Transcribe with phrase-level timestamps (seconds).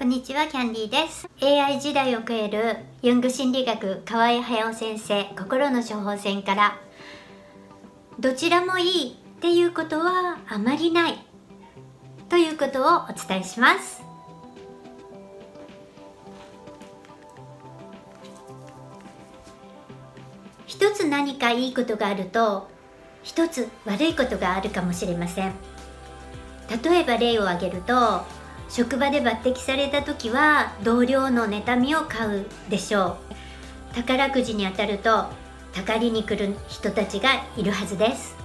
[0.00, 1.28] こんにちは、キャンディーです。
[1.42, 6.78] AI 時代を超えるユング心理学河合隼先生心の処方箋から、
[8.18, 11.18] どちらもいいっていうことはあまりない
[12.30, 14.02] ということをお伝えします。
[20.66, 22.70] 一つ何かいいことがあると、
[23.22, 25.52] 一つ悪いことがあるかもしれません。
[26.82, 28.39] 例えば例を挙げると、
[28.70, 33.18] 職場で抜擢された時は同僚の妬みを買うでしょ
[33.90, 33.94] う。
[33.96, 35.26] 宝くじに当たると
[35.72, 38.36] たかりに来る人たちがいるはずです。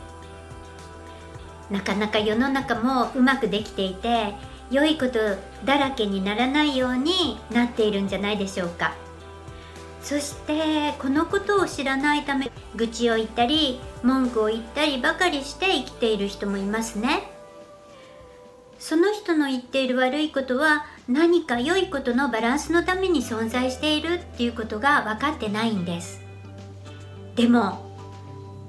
[1.70, 4.34] なかなか世の中もうまくできていて
[4.72, 5.20] 良いこと
[5.64, 8.96] だらけにならないようになっているんじゃないでしょうか。
[10.02, 17.35] そしてこのことを知らないため愚痴を言ったり文句を言ったりばかりして生きている人もいますね。
[18.80, 26.22] その人の言っている悪いことは何か良いことのバランスのために存在しているっていうことが分かってないんです。
[27.36, 27.86] でも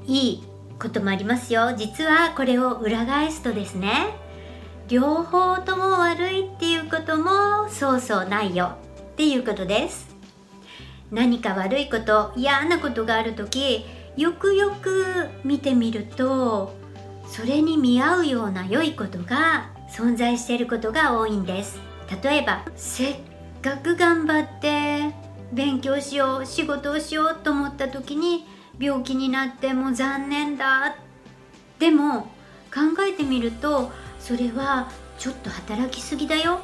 [0.06, 0.44] いい
[0.78, 1.74] こともありますよ。
[1.76, 4.14] 実はこれを裏返すとですね
[4.88, 8.76] 両方とも悪いっていうこともそうそうないよ
[9.12, 10.14] っていうことです。
[11.10, 13.84] 何か悪いこと嫌なことがある時
[14.16, 16.74] よくよく見てみると
[17.28, 21.78] それに見合うような良いことが存在していることが多いんです。
[22.22, 23.16] 例えばせっ
[23.62, 25.14] かく頑張って
[25.52, 28.44] 勉強しよう仕事をしようと思った時に
[28.78, 30.96] 病気になっても残念だ。
[31.78, 32.22] でも
[32.72, 36.60] 考えてみるとそれはちょっと働きすぎだよ。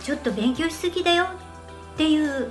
[0.00, 1.24] ちょっと勉強しすぎだよ。
[1.94, 2.50] っていう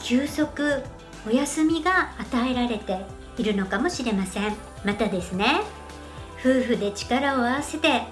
[0.00, 0.82] 休息
[1.26, 3.04] お休みが与えられて
[3.38, 4.56] いるのかもしれません。
[4.84, 5.60] またですね
[6.40, 8.02] 夫婦で力を合わせて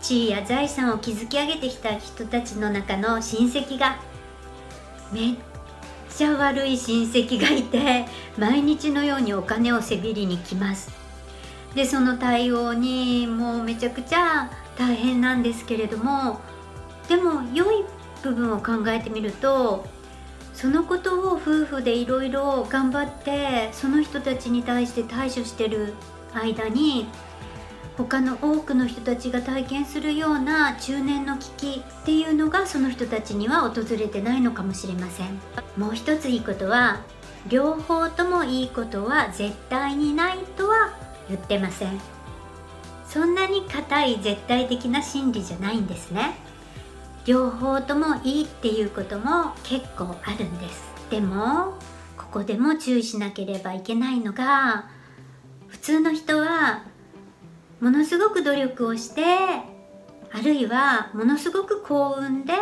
[0.00, 3.98] 地位や財産を築き上げてきた人たちの中の親戚が
[5.12, 5.34] めっ
[6.08, 8.06] ちゃ悪い親戚がいて
[8.38, 10.90] 毎日のようにお金をせびりに来ます。
[11.74, 16.40] でその対応にもうめちゃくちゃ大変なんですけれども
[17.08, 17.84] でも良い
[18.22, 19.86] 部分を考えてみると
[20.52, 25.94] そのことを夫婦でいろいろ頑張ってその人たちに対して対処してる
[26.34, 27.06] 間に
[28.00, 35.38] 他の多くの人たちが体験するような中年の危機っていうのがその人たちには訪れてないのかもしれません。
[35.76, 37.02] もう一ついいことは
[37.48, 40.94] 両方ともいいことは絶対にないとは
[41.28, 42.00] 言ってません。
[43.06, 46.36] そんなに硬い絶対的な真理じゃないんですね。
[47.26, 50.90] 両方ともいいっていうことも結構あるんです。
[51.10, 51.74] でも
[52.16, 54.88] ここでも注意しなければいけないのが
[55.68, 56.84] 普通の人は
[57.80, 62.52] ものすごく努力をしてあるいはものすごく幸運で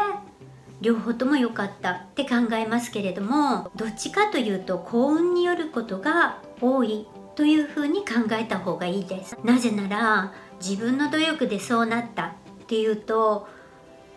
[0.81, 9.37] 両方とも良かったって考えますけれどもどっちかというと幸運によることが多いというふうに考えた方がいいです。
[9.45, 13.49] なぜなら自分の努力でそうなったっていうと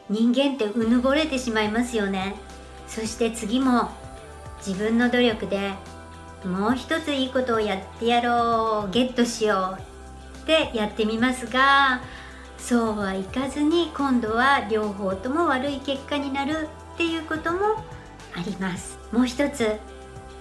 [0.09, 2.35] 人間ってうぬぼれてしまいますよね。
[2.87, 3.89] そして次も
[4.65, 5.73] 自分の努力で
[6.45, 9.90] もう一ついいことをやってやろうゲットしよう
[10.41, 12.01] ってやってみますが
[12.57, 17.83] そうはいかずに今度は両方とも悪い結果になるっていうことも
[18.33, 19.77] ありますもう一つ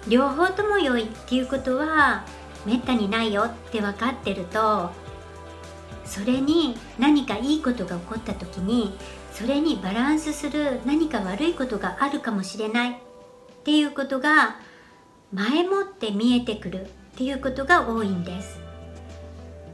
[0.09, 2.25] 両方とも良いっていうことは
[2.67, 4.91] めったにないよって分かってると
[6.05, 8.97] それに何かいいことが起こった時に
[9.33, 12.95] それにバランスする何か悪いことがあるかもしれないっ
[13.65, 14.57] ていうことが
[15.33, 18.70] 前もって見えてくるっていうことが多いんです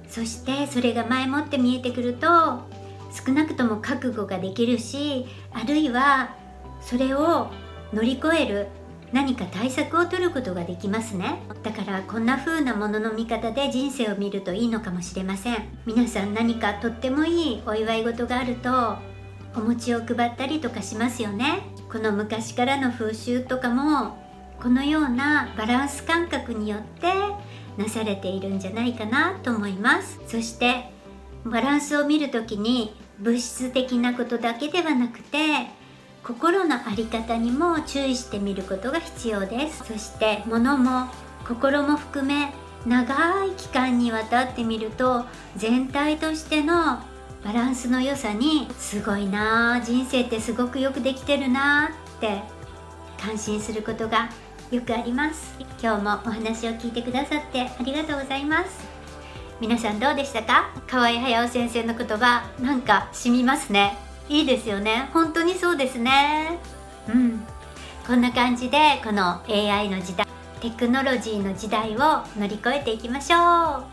[0.09, 2.27] そしてそれが前もって見えてくると
[3.13, 6.35] 少なくとも覚悟ができるしあるいは
[6.81, 7.49] それを
[7.93, 8.69] 乗り越える
[9.13, 11.41] 何か対策を取ることができますね。
[11.63, 15.57] だからこんな風なものの見方で人生を見るといいのかもしれません。
[15.87, 18.97] 皆さん何かとってもいいお祝い事があると
[19.55, 21.63] お餅を配ったりとかしますよね。
[21.91, 24.19] この昔からの風習とかも
[24.61, 27.13] このようなバランス感覚によって
[27.77, 30.21] なされているんじゃないかなと思います。
[30.27, 30.91] そして
[31.45, 35.39] バランスを見る時に物質的なことだけではなくて
[36.23, 39.85] 心の在り方にも注意してみることが必要です。
[39.85, 41.09] そして物も
[41.47, 42.53] 心も含め
[42.85, 45.25] 長い期間にわたってみると
[45.57, 47.01] 全体としての
[47.45, 52.41] バランスの良さにすごいな人生ってすごくよくできてるなって
[53.21, 54.31] 感心することが
[54.71, 55.55] よくあります。
[55.81, 58.85] 今日もお話を聞いてくださってありがとうございます。
[59.61, 60.71] 皆さんどうでしたか？
[60.87, 63.97] 河合隼先生の言葉なんか染みますね。
[64.29, 65.09] いいですよね。
[65.13, 66.59] 本当にそうですね。
[67.09, 67.45] うん。
[68.07, 70.27] こんな感じでこの AI の時代
[70.61, 71.99] テクノロジーの時代を
[72.39, 73.85] 乗り越えていきましょう。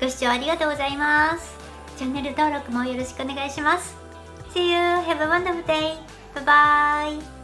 [0.00, 1.56] ご視聴ありがとうございます。
[1.96, 3.96] チャンネル登録もよろしくお願いします。
[4.54, 4.76] See you!
[4.76, 5.96] Have a wonderful day!
[6.34, 7.41] Bye bye!